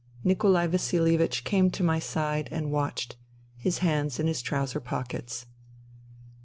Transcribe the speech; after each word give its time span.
Nikolai 0.23 0.65
Vasilievich 0.65 1.43
came 1.43 1.69
to 1.69 1.83
my 1.83 1.99
side 1.99 2.49
and 2.51 2.71
watched, 2.71 3.17
his 3.55 3.77
hands 3.85 4.19
in 4.19 4.25
his 4.25 4.41
trouser 4.41 4.79
pockets. 4.79 5.45